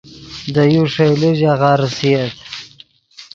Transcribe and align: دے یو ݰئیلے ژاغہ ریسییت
دے 0.53 0.63
یو 0.73 0.83
ݰئیلے 0.93 1.29
ژاغہ 1.39 1.71
ریسییت 1.79 2.35